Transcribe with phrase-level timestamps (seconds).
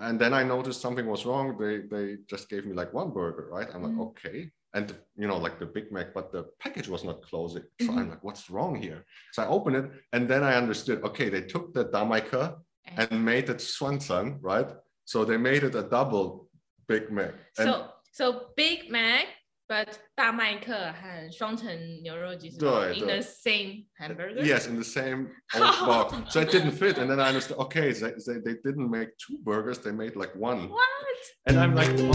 [0.00, 1.56] and then I noticed something was wrong.
[1.58, 3.68] They they just gave me like one burger, right?
[3.74, 4.08] I'm like, Mhm.
[4.08, 4.50] okay.
[4.74, 4.86] And
[5.16, 7.64] you know, like the Big Mac, but the package was not closing.
[7.80, 7.98] So Mhm.
[7.98, 9.00] I'm like, what's wrong here?
[9.32, 11.02] So I opened it, and then I understood.
[11.08, 12.42] Okay, they took the damaika
[12.96, 14.70] and made it swanson, right?
[15.04, 16.48] So they made it a double
[16.86, 17.34] Big Mac.
[17.58, 17.74] And So
[18.12, 18.24] so
[18.56, 19.26] Big Mac,
[19.67, 21.69] but 大麦克和双层
[22.03, 24.43] 牛肉鸡翅对 in 对 the same hamburger.
[24.43, 26.33] yes, in the same old box.
[26.33, 26.97] So it didn't fit.
[26.97, 27.57] And then I understood.
[27.57, 30.69] Okay, they, they, they didn't make two burgers; they made like one.
[30.69, 30.81] What?
[31.45, 32.13] And I'm like, oh,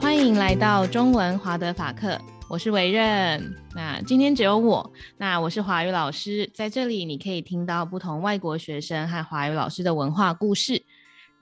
[0.00, 3.56] 欢迎来到中文华德法克，我是维任。
[3.74, 10.82] 那今天只有我，那我是华语老师，在这里你可以听到不同外国学生和华语老师的文化故事。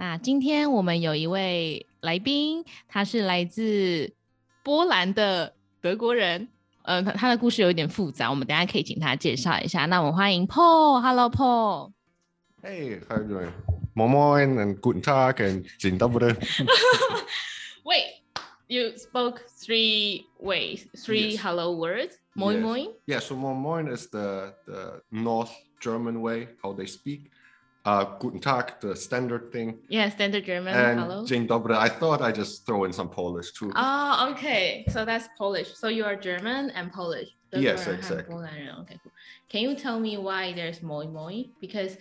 [0.01, 4.11] 那今天我们有一位来宾，他是来自
[4.63, 6.47] 波兰的德国人。
[6.81, 9.85] 呃，他他的故事有一点复杂，我们等下可以请他介绍一下。
[9.85, 11.91] 那我们欢迎 Paul，Hello Paul。
[12.63, 13.51] hey, how are you doing?
[13.93, 16.35] Moin and guten Tag and dzień dobry.
[17.85, 18.23] Wait,
[18.67, 21.41] you spoke three ways, three Yes.
[21.43, 22.17] hello words.
[22.33, 22.63] Moi Yes.
[22.63, 22.87] moi.
[23.05, 27.29] Yeah, so moin moin is the, the North German way, how they speak.
[27.85, 29.79] uh, guten tag, the standard thing.
[29.89, 30.73] Yeah, standard German.
[30.73, 31.23] And hello.
[31.25, 31.75] Dzień dobry.
[31.75, 33.71] I thought I just throw in some Polish too.
[33.75, 34.85] Oh, okay.
[34.89, 35.73] So that's Polish.
[35.75, 37.29] So you are German and Polish.
[37.51, 38.35] Those yes, exactly.
[38.35, 39.11] Oh, okay, cool.
[39.49, 41.43] Can you tell me why there's moi moi?
[41.59, 41.97] Because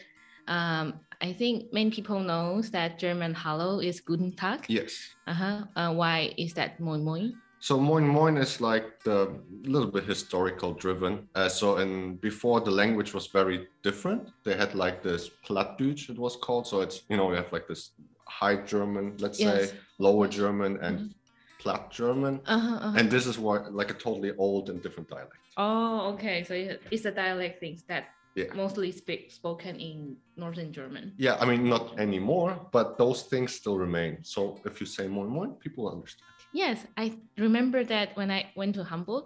[0.47, 4.67] um, I think many people knows that German hello is guten tag.
[4.69, 4.93] Yes.
[5.27, 5.65] Uh-huh.
[5.75, 7.31] Uh, why is that moi moi?
[7.63, 11.29] So moin moin is like the little bit historical driven.
[11.35, 14.23] Uh, so and before the language was very different.
[14.45, 16.67] They had like this Plattdeutsch it was called.
[16.67, 17.91] So it's you know we have like this
[18.27, 19.71] High German, let's Yes.
[19.71, 21.15] say Lower German and
[21.59, 22.41] Platt German.
[22.47, 22.99] Uh-huh, uh-huh.
[22.99, 25.37] And this is what like a totally old and different dialect.
[25.59, 26.45] Oh, okay.
[26.45, 26.55] So
[26.91, 28.05] it's a dialect things that
[28.37, 28.55] Yeah.
[28.55, 31.13] mostly speak spoken in Northern German.
[31.19, 34.25] Yeah, I mean not anymore, but those things still remain.
[34.25, 36.40] So if you say moin moin, people understand.
[36.53, 39.25] Yes, I remember that when I went to Hamburg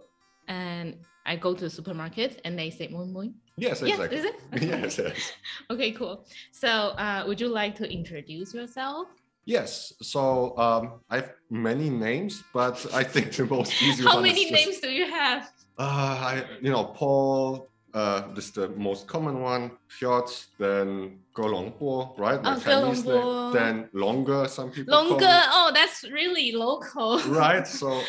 [0.49, 3.27] and I go to the supermarket and they say moi moi.
[3.57, 4.19] Yes, Yes, exactly.
[4.19, 4.35] is it?
[4.63, 5.33] yes, yes.
[5.71, 6.27] Okay, cool.
[6.53, 9.09] So, uh, would you like to introduce yourself?
[9.47, 9.93] Yes.
[10.03, 14.49] So um, I have many names, but I think the most easy How one many
[14.49, 15.51] just, names do you have?
[15.79, 17.69] Uh, I, you know, Paul.
[17.95, 19.71] Uh, this is the most common one.
[19.89, 22.43] Piotr, then Golongbo, right?
[22.43, 23.53] My Oh, Chinese name.
[23.53, 24.49] Then Longer.
[24.49, 25.41] Some people Longer.
[25.53, 27.21] Oh, that's really local.
[27.29, 27.67] Right.
[27.67, 28.03] So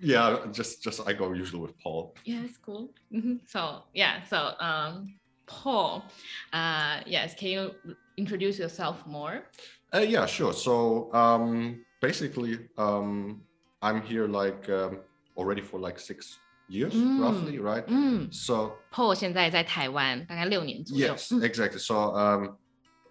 [0.00, 2.14] yeah, just just I go usually with Paul.
[2.24, 2.88] Yeah, it's cool.
[3.12, 3.40] Mhm.
[3.46, 5.14] So yeah, so um,
[5.46, 6.04] Paul,
[6.54, 7.74] uh, yes, can you
[8.16, 9.42] introduce yourself more?
[9.94, 10.54] Uh, yeah, sure.
[10.54, 13.42] So um, basically, um,
[13.82, 15.00] I'm here like um,
[15.36, 16.38] already for like six
[16.69, 17.19] years, Mm.
[17.21, 17.83] roughly, right?
[17.87, 21.13] 嗯 So ，Paul 现在在台湾，大概六年左右。
[21.15, 21.77] yes, 嗯 exactly.
[21.79, 22.57] So um,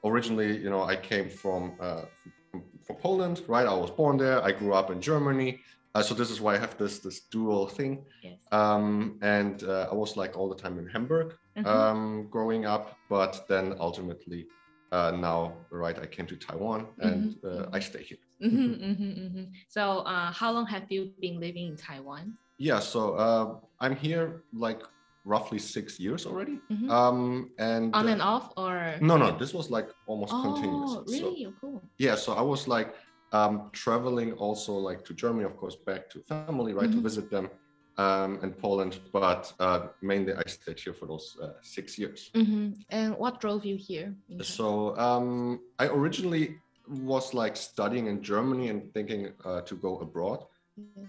[0.02, 2.04] originally, you know, I came from uh,
[2.50, 3.66] from, from Poland, right?
[3.66, 4.42] I was born there.
[4.42, 5.58] I grew up in Germany.
[5.94, 8.04] Uh, so this is why I have this this dual thing.
[8.22, 8.40] Yes.
[8.50, 11.66] Um, and uh, I was like all the time in Hamburg Mhm.
[11.66, 14.46] um, growing up, but then ultimately.
[14.92, 17.74] Uh, now, right, I came to Taiwan and Mhm, uh, mhm.
[17.74, 18.18] I stay here.
[18.40, 19.50] Mhm, mhm, mhm.
[19.68, 22.38] So, uh, how long have you been living in Taiwan?
[22.59, 24.81] Yeah, so uh, I'm here like
[25.23, 26.59] roughly six years already.
[26.69, 26.89] Mhm.
[26.89, 30.91] Um, and On uh, and off, or no, no, this was like almost Oh, continuous.
[30.93, 31.45] So, really?
[31.47, 31.83] Oh, cool.
[31.97, 32.93] yeah, so I was like
[33.31, 36.95] um, traveling also like to Germany, of course, back to family, right, Mhm.
[36.95, 37.49] to visit them,
[37.97, 38.99] um, and Poland.
[39.13, 42.29] But uh, mainly I stayed here for those uh, six years.
[42.35, 44.15] hmm And what drove you here?
[44.41, 50.43] So um, I originally was like studying in Germany and thinking uh, to go abroad.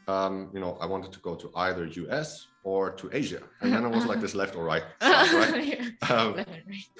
[0.08, 3.42] Um, you know, I wanted to go to either US or to Asia.
[3.60, 4.82] And then I was like this left or right.
[5.00, 5.64] side, right?
[5.70, 6.14] Yeah.
[6.14, 6.50] Um, Left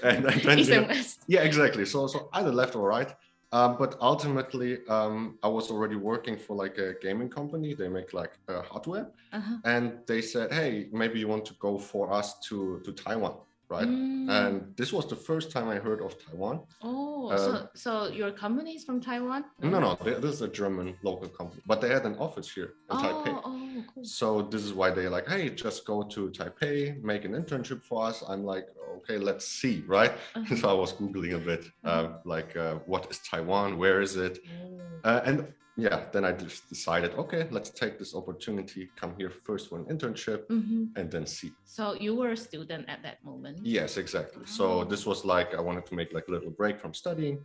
[0.03, 0.35] and right.
[0.35, 1.17] and, then, East you and west.
[1.27, 1.85] yeah, exactly.
[1.85, 3.13] So, so either left or right.
[3.53, 7.75] Um, but ultimately, um, I was already working for like a gaming company.
[7.75, 9.57] They make like uh, hardware, Uh-huh.
[9.65, 13.35] and they said, "Hey, maybe you want to go for us to to Taiwan,
[13.71, 14.29] right?" Mm.
[14.31, 16.61] And this was the first time I heard of Taiwan.
[16.83, 17.91] oh, uh, so so
[18.21, 19.45] your company is from Taiwan?
[19.63, 22.71] No, no, they, this is a German local company, but they had an office here
[22.91, 23.33] in Oh, Taipei.
[23.45, 24.05] oh, cool.
[24.05, 27.99] So this is why they're like, hey, just go to Taipei, make an internship for
[28.09, 28.23] us.
[28.29, 28.67] I'm like,
[29.01, 30.13] okay, let's see, right?
[30.35, 30.57] Uh-huh.
[30.61, 33.79] so I was googling a bit, uh, like, uh, what is Taiwan?
[33.79, 34.39] Where is it?
[34.49, 34.81] Oh.
[35.09, 35.39] Uh, and
[35.77, 39.87] yeah, then I just decided, okay, let's take this opportunity, come here first for an
[39.87, 40.89] internship, Mhm.
[40.99, 41.53] and then see.
[41.65, 43.57] So you were a student at that moment.
[43.65, 44.43] Yes, exactly.
[44.43, 44.57] Oh.
[44.59, 47.37] So this was like I wanted to make like a little break from studying,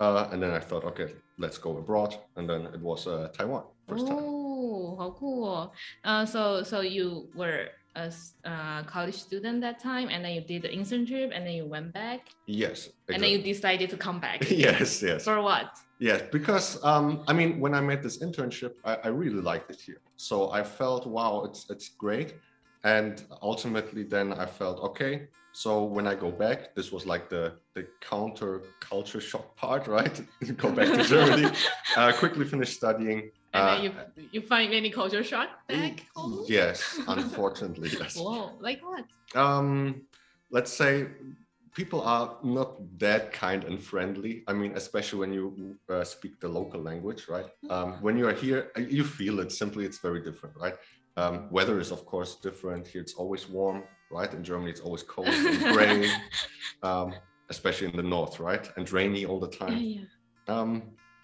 [0.00, 1.08] uh, and then I thought, okay,
[1.38, 4.18] let's go abroad, and then it was uh, Taiwan first time.
[4.20, 5.72] Oh, how cool.
[6.04, 7.06] Uh, so so you
[7.40, 7.60] were
[7.98, 8.12] a
[8.44, 11.92] uh, college student that time, and then you did the internship, and then you went
[11.92, 12.90] back, Yes.
[13.08, 14.38] and then you decided to come back.
[14.66, 15.24] yes, yes.
[15.24, 15.68] For what?
[15.98, 19.80] Yes, because um, I mean, when I made this internship, I, I really liked it
[19.80, 20.00] here.
[20.16, 22.34] So I felt, wow, it's it's great.
[22.84, 25.28] And ultimately, then I felt, okay.
[25.52, 30.16] So when I go back, this was like the the counter culture shock part, right?
[30.56, 31.48] go back to Germany,
[31.96, 33.20] uh, quickly finish studying.
[33.54, 33.92] And uh, then you
[34.32, 36.04] you find any culture shock back?
[36.16, 36.44] Home?
[36.48, 38.16] Yes, unfortunately, yes.
[38.16, 39.04] Whoa, like what?
[39.34, 40.02] um
[40.50, 41.06] let's say
[41.74, 44.42] people are not that kind and friendly.
[44.48, 47.46] I mean especially when you uh, speak the local language right?
[47.70, 49.52] Um, when you are here uh, you feel it.
[49.52, 50.76] Simply it's very different right?
[51.16, 52.86] Um, weather is of course different.
[52.86, 54.32] Here it's always warm right?
[54.32, 56.10] In germany it's always cold and gray
[56.82, 57.14] um,
[57.50, 58.64] especially in the north right?
[58.76, 60.54] And rainy all the Yeah, time yeah.
[60.54, 60.72] um,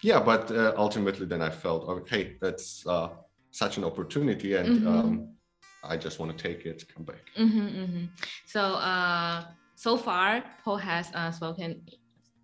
[0.01, 3.09] yeah but uh, ultimately then i felt okay that's uh,
[3.51, 4.87] such an opportunity and Mhm.
[4.87, 5.27] um,
[5.83, 8.05] i just want to take it come back Mm-hmm, mm-hmm.
[8.47, 9.43] So, uh,
[9.75, 11.81] so far, Paul has uh, spoken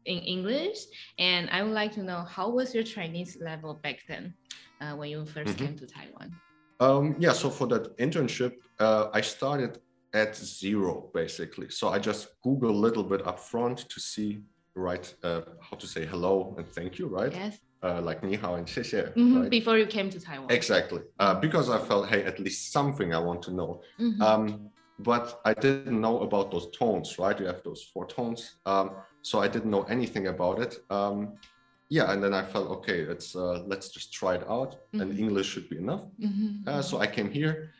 [0.05, 0.79] in English,
[1.17, 4.33] and I would like to know how was your Chinese level back then,
[4.81, 5.57] uh, when you 1st Mhm.
[5.57, 6.29] came to Taiwan?
[6.79, 9.79] Um, yeah, so for that internship, uh, I started
[10.13, 11.69] at zero basically.
[11.69, 14.41] So I just Google a little bit up front to see,
[14.75, 17.33] right, uh, how to say hello and thank you, right?
[17.33, 17.57] Yes.
[17.83, 19.49] Uh, like ni hao and xie xie, Mhm, right?
[19.49, 20.51] Before you came to Taiwan.
[20.51, 21.01] Exactly.
[21.19, 23.81] Uh, because I felt, hey, at least something I want to know.
[23.99, 24.21] Mhm.
[24.21, 24.69] Um,
[24.99, 27.39] but I didn't know about those tones, right?
[27.39, 28.57] You have those four tones.
[28.65, 28.91] Um,
[29.23, 30.77] so I didn't know anything about it.
[30.91, 31.37] Um,
[31.89, 35.19] yeah, and then I felt, okay, it's uh, let's just try it out, and Mhm.
[35.19, 36.03] English should be enough.
[36.19, 37.73] Mhm, Uh, so I came here.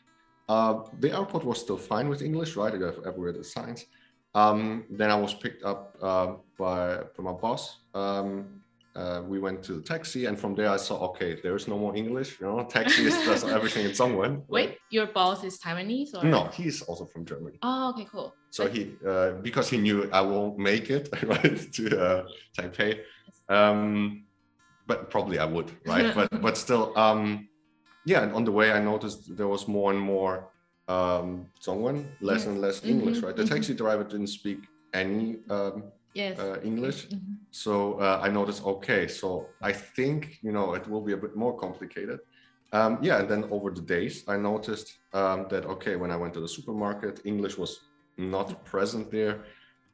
[0.50, 2.74] Uh, the airport was still fine with English, right?
[2.74, 3.86] I have everywhere the signs.
[4.34, 7.78] Um, then I was picked up uh, by from my boss.
[7.94, 8.62] Um,
[8.96, 11.78] uh, we went to the taxi, and from there I saw, okay, there is no
[11.78, 12.40] more English.
[12.40, 14.40] You know, taxi is just everything in right?
[14.50, 17.58] Wait, your boss is Taiwanese or No, he's also from Germany.
[17.64, 18.34] Oh, okay, cool.
[18.50, 22.26] So he, uh, because he knew I won't make it, right, to uh,
[22.58, 23.00] Taipei,
[23.48, 24.26] um,
[24.88, 26.14] but probably I would, right?
[26.14, 27.48] but but still, um,
[28.06, 28.24] yeah.
[28.24, 30.51] And on the way, I noticed there was more and more
[30.92, 31.28] um,
[31.64, 32.00] Zhongwen,
[32.30, 32.48] less Yes.
[32.50, 33.36] and less English, Mhm, right?
[33.42, 33.54] The mhm.
[33.54, 34.60] taxi driver didn't speak
[35.04, 35.78] any um,
[36.14, 36.36] Yes.
[36.40, 37.36] uh, English, Mhm.
[37.66, 37.74] so
[38.06, 39.28] uh, I noticed, okay, so
[39.70, 42.20] I think you know it will be a bit more complicated.
[42.74, 44.88] Um, yeah, and then over the days, I noticed
[45.20, 47.74] um, that okay, when I went to the supermarket, English was
[48.18, 49.36] not present there.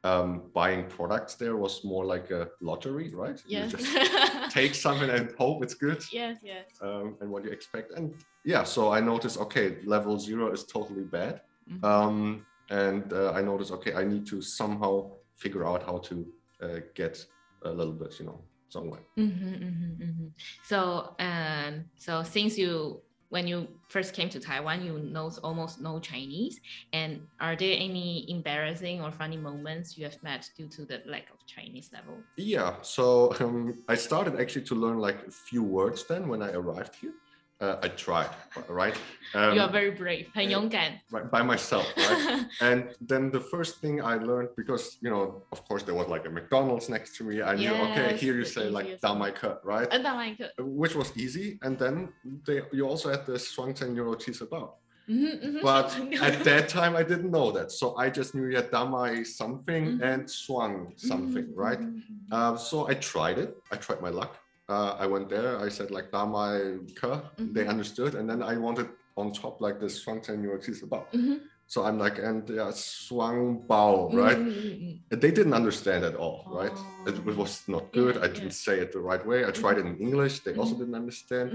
[0.04, 3.38] Um, buying products there was more like a lottery, right?
[3.46, 3.72] Yes.
[3.72, 3.88] You just
[4.50, 6.66] take something and hope it's good, yes, yes.
[6.82, 7.92] um, and what you expect.
[7.92, 8.14] And
[8.44, 11.40] yeah, so I noticed, okay, level zero is totally bad.
[11.70, 11.84] Mhm.
[11.84, 16.26] Um, and uh, I noticed, okay, I need to somehow figure out how to
[16.62, 17.24] uh, get
[17.62, 19.00] a little bit, you know, somewhere.
[19.16, 20.26] Mm-hmm, mm-hmm, mm-hmm.
[20.64, 23.00] So, um, so since you
[23.30, 26.60] when you first came to Taiwan, you know almost no Chinese.
[26.92, 31.30] And are there any embarrassing or funny moments you have met due to the lack
[31.30, 32.18] of Chinese level?
[32.36, 36.52] Yeah, so um, I started actually to learn like a few words then when I
[36.52, 37.14] arrived here
[37.61, 38.29] Uh, I tried,
[38.67, 38.97] right?
[39.33, 40.99] Um, you are very brave, 很uh, 勇敢.
[41.11, 42.45] right, by myself, right?
[42.59, 46.25] and then the first thing I learned, because you know, of course, there was like
[46.25, 47.41] a McDonald's next to me.
[47.41, 49.19] I knew, okay, Yes, here you the say like easiest "da one.
[49.19, 49.87] my cut," right?
[49.89, 50.51] 呃，大麦克。
[50.57, 51.57] Which was easy.
[51.61, 52.09] And then
[52.45, 54.79] they, you also had the Shuangzhen Euro cheese about.
[55.07, 55.91] 嗯哼嗯哼 But
[56.21, 57.71] at that time, I didn't know that.
[57.71, 60.01] So I just knew you had damai something Mhm.
[60.03, 61.79] and swang something, Mhm, right?
[61.79, 62.31] mhm, mhm.
[62.31, 63.55] Uh, so I tried it.
[63.71, 64.35] I tried my luck.
[64.68, 65.58] Uh, I went there.
[65.58, 67.22] I said like damai ka.
[67.38, 67.68] They Mhm.
[67.70, 71.12] understood, and then I wanted on top like this swangten your cheese about.
[71.12, 74.38] Mhm, So I'm like and yeah, swang bao, right?
[74.38, 75.20] mhm, mhm, mhm.
[75.22, 76.76] They didn't understand at all, right?
[77.06, 77.40] It, it Oh.
[77.42, 78.14] was not good.
[78.16, 79.44] Yeah, I didn't say it the right way.
[79.44, 80.34] I tried it in English.
[80.44, 80.80] They also Mhm.
[80.80, 81.46] didn't understand.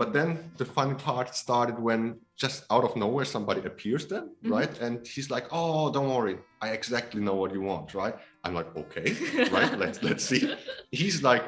[0.00, 2.02] But then the funny part started when
[2.44, 4.24] just out of nowhere somebody appears then,
[4.56, 4.72] right?
[4.84, 8.70] And he's like, "Oh, don't worry, I exactly know what you want, right?" I'm like,
[8.82, 9.08] "Okay,
[9.56, 9.72] right?
[9.82, 10.42] Let's let's see."
[11.02, 11.44] He's like,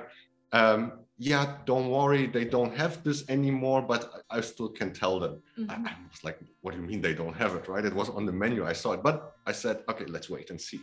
[0.60, 0.82] um,
[1.18, 5.34] "Yeah, don't worry, they don't have this anymore, but I I still can tell them."
[5.70, 5.86] I, Mhm.
[5.88, 7.84] I was like, "What do you mean they don't have it?" Right?
[7.90, 8.60] It was on the menu.
[8.72, 9.16] I saw it, but
[9.50, 10.80] I said, "Okay, let's wait and see."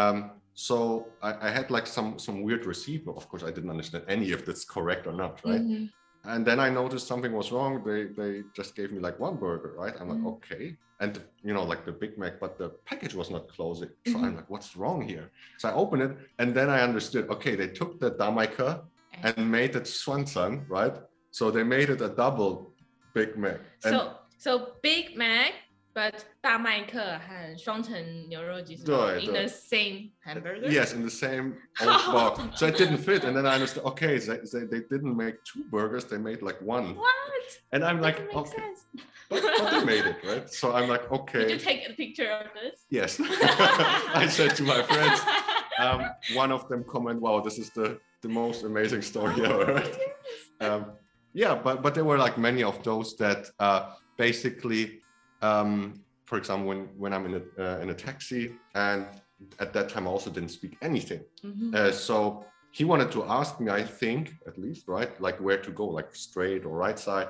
[0.00, 0.16] Um,
[0.54, 0.76] so
[1.22, 4.26] I, I had like some some weird receipt, but of course I didn't understand any
[4.36, 5.60] if that's correct or not, right?
[5.62, 5.90] Mhm.
[6.32, 7.72] And then I noticed something was wrong.
[7.84, 9.94] They they just gave me like one burger, right?
[10.00, 10.32] I'm like, Mhm.
[10.34, 10.64] okay.
[11.00, 11.12] And
[11.46, 13.90] you know, like the Big Mac, but the package was not closing.
[14.06, 14.16] So.
[14.24, 15.26] I'm like, what's wrong here?
[15.60, 18.68] So I opened it and then I understood, okay, they took the damaika
[19.23, 20.95] and made it swanson, right?
[21.31, 22.73] So they made it a double
[23.13, 23.59] Big Mac.
[23.83, 25.53] And So so Big Mac,
[25.93, 27.93] but 大麦克和双层
[28.29, 30.69] 牛肉鸡翅堡对 in 对 the same hamburger.
[30.69, 32.39] yes, in the same old box.
[32.59, 33.23] So it didn't fit.
[33.25, 36.61] And then I understood, okay, they, they, they didn't make two burgers, they made like
[36.61, 36.95] one.
[36.95, 37.59] What?
[37.73, 38.57] And I'm like, Doesn't make okay.
[38.57, 38.85] sense.
[39.42, 40.50] but, they made it, right?
[40.50, 41.40] So I'm like, okay.
[41.40, 42.84] Did you take a picture of this?
[42.90, 43.20] Yes.
[43.20, 45.20] I said to my friends,
[45.78, 49.82] um, one of them comment, wow, this is the, the most amazing story Oh, ever.
[50.60, 50.92] um,
[51.32, 55.00] yeah, but, but there were like many of those that uh, basically,
[55.42, 59.06] um, for example, when, when I'm in a, uh, in a taxi and
[59.58, 61.22] at that time I also didn't speak anything.
[61.44, 61.74] Mhm.
[61.74, 65.70] Uh, so he wanted to ask me, I think, at least, right, like where to
[65.70, 67.28] go, like straight or right side,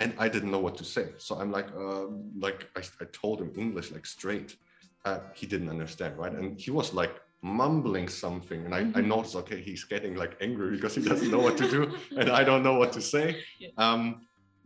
[0.00, 1.06] and I didn't know what to say.
[1.18, 4.56] So I'm like, um, like I, I told him English, like straight.
[5.04, 9.06] Uh, he didn't understand, right, and he was like mumbling something, and I, I Mhm.
[9.06, 12.42] noticed, okay, he's getting like angry because he doesn't know what to do, and I
[12.42, 13.26] don't know what to say.
[13.60, 13.68] Yeah.
[13.78, 14.02] Um,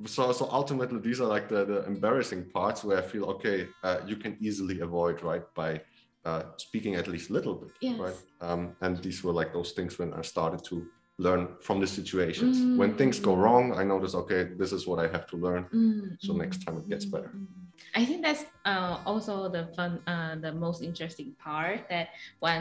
[0.06, 3.98] so so ultimately, these are like the, the embarrassing parts where I feel okay, uh,
[4.06, 5.82] you can easily avoid, right, by
[6.24, 7.98] uh, speaking at least a little bit, Yes.
[8.00, 8.18] right?
[8.40, 10.86] Um, and these were like those things when I started to
[11.26, 12.56] learn from the situations.
[12.80, 13.42] When things go Mm.
[13.44, 15.62] wrong, I notice, okay, this is what I have to learn.
[15.72, 17.30] Mm, So mm, next time it gets mm, better.
[17.36, 17.46] mm.
[18.00, 22.08] I think that's uh, also the fun, uh, the most interesting part that
[22.44, 22.60] when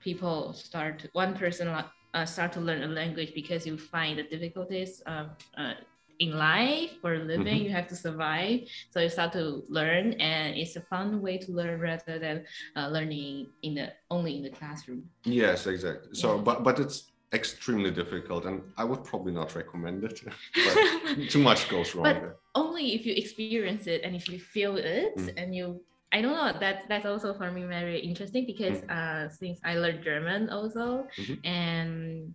[0.00, 5.02] people start, one person uh, start to learn a language because you find the difficulties
[5.06, 5.24] of,
[5.60, 5.74] uh,
[6.18, 7.64] in life for living, Mhm.
[7.64, 8.60] you have to survive.
[8.92, 12.36] So you start to learn, and it's a fun way to learn rather than
[12.76, 15.02] uh, learning in the only in the classroom.
[15.24, 16.14] Yes, exactly.
[16.22, 16.42] So, Yeah.
[16.46, 16.98] but but it's
[17.32, 20.20] extremely difficult, and I would probably not recommend it.
[20.54, 22.36] but too much goes wrong But- there.
[22.54, 25.32] only if you experience it and if you feel it Mm.
[25.36, 25.66] and you
[26.14, 28.90] I don't know that that's also for me very interesting because Mm.
[28.98, 31.36] uh since I learned German also Mhm.
[31.44, 32.32] and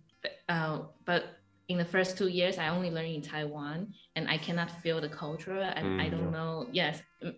[0.48, 0.76] uh
[1.08, 1.22] but
[1.72, 3.78] in the first two years I only learned in Taiwan
[4.14, 6.38] and I cannot feel the culture and I Mm, don't yeah.
[6.38, 6.94] know yes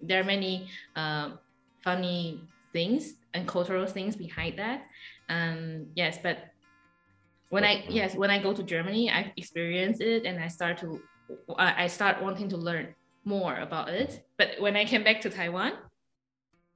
[0.09, 0.55] there are many
[1.01, 1.39] um
[1.87, 3.03] funny things
[3.35, 4.81] and cultural things behind that
[5.29, 6.37] um yes but
[7.55, 10.77] when I uh, yes when I go to Germany I experience it and I start
[10.83, 10.89] to
[11.85, 12.87] I start wanting to learn
[13.25, 14.11] more about it.
[14.39, 15.73] But when I came back to Taiwan,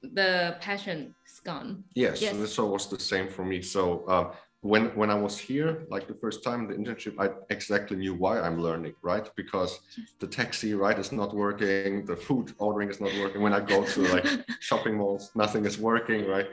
[0.03, 1.85] the passion is gone.
[1.95, 2.33] Yes, Yes.
[2.33, 3.61] so this was the same for me.
[3.75, 3.83] So
[4.15, 4.25] uh,
[4.61, 8.35] when when I was here, like the first time the internship, I exactly knew why
[8.41, 9.27] I'm learning, right?
[9.37, 9.73] Because
[10.23, 13.41] the taxi right is not working, the food ordering is not working.
[13.43, 14.27] When I go to like
[14.69, 16.49] shopping malls, nothing is working, right?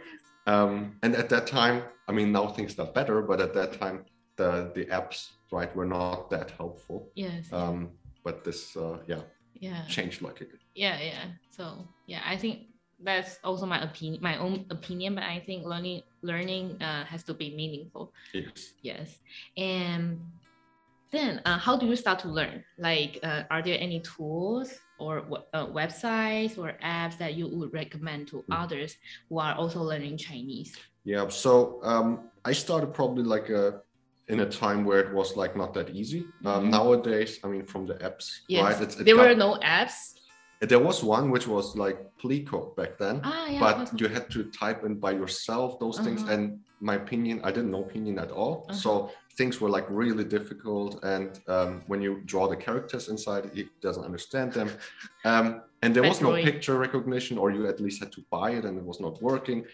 [0.47, 4.05] Um, and at that time, I mean, now things are better, but at that time,
[4.37, 7.11] the the apps right were not that helpful.
[7.15, 7.51] yes.
[7.51, 7.91] Um,
[8.23, 9.21] but this, uh, yeah,
[9.53, 9.85] yeah.
[9.87, 10.59] changed luckily.
[10.73, 10.99] Yeah.
[10.99, 11.25] Yeah.
[11.51, 12.67] So yeah, I think
[13.03, 15.15] that's also my opinion, my own opinion.
[15.15, 18.13] But I think learning learning uh, has to be meaningful.
[18.33, 18.73] Yes.
[18.81, 19.19] Yes.
[19.57, 20.19] And
[21.11, 22.63] then uh, how do you start to learn?
[22.77, 25.19] Like, uh, are there any tools or
[25.53, 28.63] uh, websites or apps that you would recommend to Mm.
[28.63, 28.97] others
[29.29, 30.75] who are also learning Chinese?
[31.05, 33.81] Yeah, so um, I started probably like a
[34.27, 36.25] in a time where it was like not that easy.
[36.45, 36.69] Um, Mhm.
[36.71, 38.63] nowadays, I mean, from the apps, Yes.
[38.63, 38.81] right?
[38.81, 40.13] It's, it there got- were no apps.
[40.61, 43.59] there was one which was like Pleco back then, Ah, yeah.
[43.59, 43.97] but okay.
[43.99, 46.23] you had to type in by yourself those things.
[46.23, 46.33] Uh-huh.
[46.33, 46.43] And
[46.79, 48.65] my opinion, I didn't know pinyin at all.
[48.69, 48.73] Uh-huh.
[48.83, 48.91] So
[49.37, 51.03] things were like really difficult.
[51.03, 54.69] And um, when you draw the characters inside, it doesn't understand them.
[55.31, 55.45] Um,
[55.83, 58.77] and there was no picture recognition, or you at least had to buy it and
[58.77, 59.65] it was not working.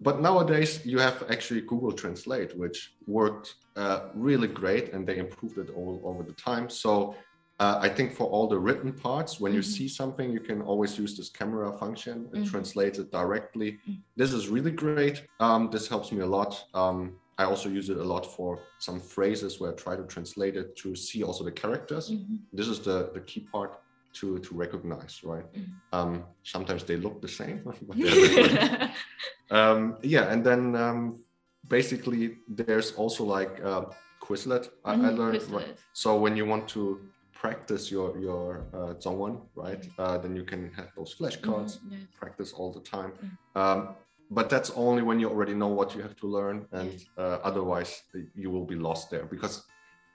[0.00, 5.58] But nowadays, you have actually Google Translate, which worked uh, really great and they improved
[5.58, 6.68] it all over the time.
[6.70, 7.14] So
[7.60, 9.64] uh, I think for all the written parts, when you Mhm.
[9.76, 12.28] see something, you can always use this camera function.
[12.32, 12.50] It Mhm.
[12.50, 13.70] translates it directly.
[13.88, 14.02] Mhm.
[14.16, 15.26] This is really great.
[15.40, 16.52] Um, this helps me a lot.
[16.74, 20.56] Um, I also use it a lot for some phrases where I try to translate
[20.56, 22.10] it to see also the characters.
[22.10, 22.38] Mhm.
[22.52, 23.72] This is the, the key part
[24.14, 25.44] to, to recognize, right?
[25.52, 25.74] Mhm.
[25.92, 27.96] Um, sometimes they look the same, but
[29.50, 31.24] um, yeah, and then um,
[31.66, 33.84] basically there's also like uh,
[34.20, 34.68] Quizlet.
[34.84, 35.40] I, I Mhm, learned.
[35.40, 35.76] Quizlet.
[35.92, 40.72] So when you want to practice your your uh, Zhongwen, right, uh, then you can
[40.72, 42.02] have those flashcards, Mhm, yes.
[42.20, 43.12] practice all the time.
[43.12, 43.60] Mm.
[43.60, 43.94] Um,
[44.30, 47.06] but that's only when you already know what you have to learn, and Yes.
[47.16, 48.02] uh, otherwise
[48.34, 49.54] you will be lost there because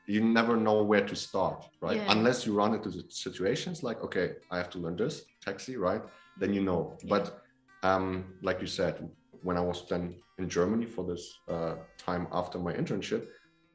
[0.05, 1.97] you never know where to start, right?
[1.97, 2.11] Yeah.
[2.11, 6.01] Unless you run into the situations like, okay, I have to learn this taxi, right?
[6.37, 6.97] Then you know.
[7.03, 7.09] Yeah.
[7.09, 7.39] But
[7.83, 9.09] um, like you said,
[9.41, 13.25] when I was then in Germany for this uh, time after my internship,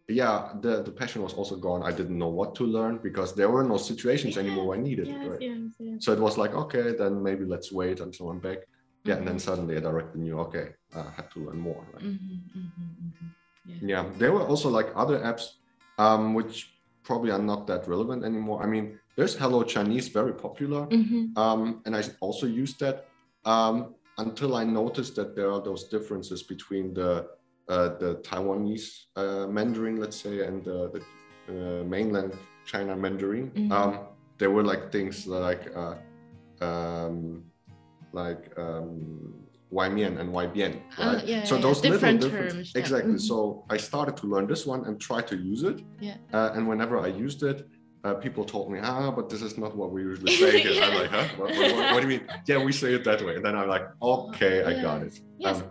[0.09, 1.83] yeah, the, the passion was also gone.
[1.83, 5.17] I didn't know what to learn because there were no situations anymore I needed Yes,
[5.23, 5.41] it, right?
[5.43, 6.05] yes, yes.
[6.05, 8.59] So it was like, okay, then maybe let's wait until I'm back.
[9.05, 9.41] Yeah, and then Mhm.
[9.41, 11.87] suddenly I directly knew, okay, I have to learn more.
[11.93, 12.03] Right?
[12.03, 12.71] Mhm, mhm,
[13.05, 13.35] mhm.
[13.65, 13.77] Yeah.
[13.83, 15.45] Yeah, there were also like other apps
[15.99, 18.63] um, which probably are not that relevant anymore.
[18.63, 21.37] I mean, there's Hello Chinese, very popular, Mhm.
[21.37, 23.07] um, and I also used that
[23.45, 27.27] um, until I noticed that there are those differences between the
[27.69, 31.01] uh, the Taiwanese uh, Mandarin, let's say, and the, the
[31.53, 32.33] uh, mainland
[32.65, 33.51] China Mandarin.
[33.51, 33.71] Mhm.
[33.73, 33.93] Um,
[34.39, 35.97] there were like things like uh,
[36.65, 37.45] um,
[38.13, 38.45] like
[39.71, 41.27] Wai Mian and Wai Bian, Oh, right?
[41.27, 42.81] yeah, so yeah, those different little different terms, yeah.
[42.81, 43.13] exactly.
[43.15, 43.21] Mhm.
[43.21, 45.83] So I started to learn this one and try to use it.
[46.01, 46.17] Yeah.
[46.33, 47.59] Uh, and whenever I used it,
[48.05, 50.83] uh, people told me, ah, but this is not what we usually say here.
[50.83, 51.27] I'm like, huh?
[51.37, 52.25] What, what- what- what do you mean?
[52.51, 53.35] Yeah, we say it that way.
[53.37, 55.15] And then I'm like, okay, I got it.
[55.39, 55.57] Yes.
[55.61, 55.65] Um,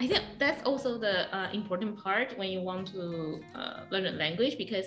[0.00, 4.10] I think that's also the uh, important part when you want to uh, learn a
[4.24, 4.86] language because,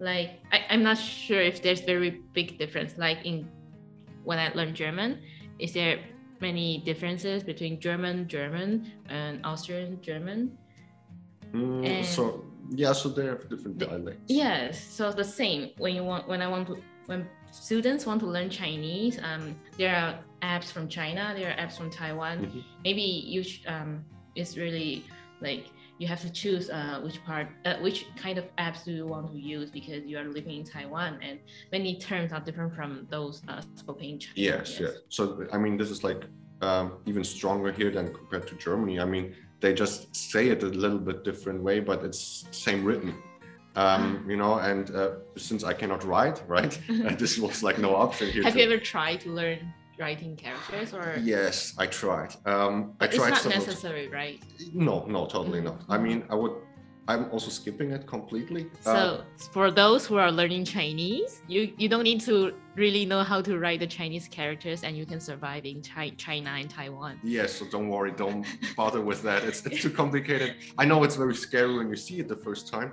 [0.00, 2.98] like, I, I'm not sure if there's very big difference.
[2.98, 3.36] Like in
[4.24, 5.10] when I learned German,
[5.58, 5.98] is there
[6.40, 10.56] many differences between German German and Austrian German?
[11.52, 14.22] mm, And- so yeah, so they have different dialects.
[14.28, 18.26] Yes, so the same when you want when I want to when students want to
[18.26, 22.46] learn Chinese, um, there are apps from China, there are apps from Taiwan.
[22.46, 22.64] Mhm.
[22.84, 24.04] Maybe you sh- um,
[24.36, 25.02] it's really
[25.40, 25.66] like
[25.98, 29.30] you have to choose uh, which part, uh, which kind of apps do you want
[29.32, 31.38] to use because you are living in Taiwan and
[31.72, 34.34] many terms are different from those uh, spoken in China.
[34.36, 34.92] Yes, yes.
[35.08, 36.22] So I mean, this is like
[36.62, 39.00] um, even stronger here than compared to Germany.
[39.00, 43.14] I mean, they just say it a little bit different way, but it's same written.
[43.76, 46.78] Um, you know, and uh, since I cannot write, right,
[47.18, 48.42] this was like no option here.
[48.42, 51.16] Have to- you ever tried to learn writing characters or?
[51.22, 52.34] Yes, I tried.
[52.46, 54.38] Um, I It's tried not several- necessary, right?
[54.72, 55.64] No, no, totally Mhm.
[55.70, 55.78] not.
[55.88, 56.52] I mean, I would.
[57.08, 58.62] I'm also skipping it completely.
[58.80, 59.24] So Uh,
[59.56, 62.34] for those who are learning Chinese, you, you don't need to
[62.76, 66.50] really know how to write the Chinese characters and you can survive in Chi- China
[66.60, 67.14] and Taiwan.
[67.24, 69.42] Yes, so don't worry, don't bother with that.
[69.42, 70.50] It's, it's too complicated.
[70.78, 72.90] I know it's very scary when you see it the first time.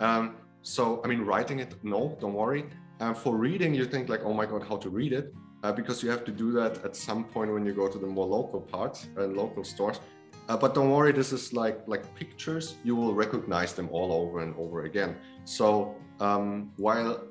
[0.00, 0.24] Um,
[0.62, 2.64] so, I mean, writing it, no, don't worry.
[2.98, 5.32] Uh, for reading, you think like, oh my God, how to read it?
[5.62, 8.06] Uh, because you have to do that at some point when you go to the
[8.06, 10.00] more local parts and local stores.
[10.48, 12.76] Uh, but don't worry, this is like like pictures.
[12.82, 15.16] You will recognize them all over and over again.
[15.44, 17.22] So um, while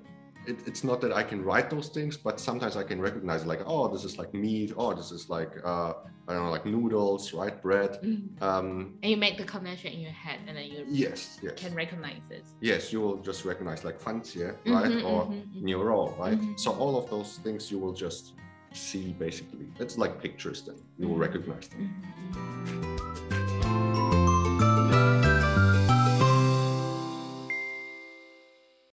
[0.47, 3.61] it, it's not that I can write those things, but sometimes I can recognize like,
[3.65, 5.93] oh, this is like meat, oh, this is like uh,
[6.27, 7.99] I don't know, like noodles, right, bread.
[8.03, 8.41] Mm.
[8.41, 11.53] Um, and you make the connection in your head, and then you yes, yes.
[11.55, 12.45] can recognize it.
[12.61, 15.65] Yes, you will just recognize like fancy, right, mm-hmm, or mm-hmm, mm-hmm.
[15.65, 16.37] neuro, right.
[16.37, 16.57] Mm-hmm.
[16.57, 18.33] So all of those things you will just
[18.73, 19.67] see basically.
[19.79, 21.21] It's like pictures, then you will mm-hmm.
[21.21, 22.03] recognize them.
[22.33, 22.98] Mm-hmm.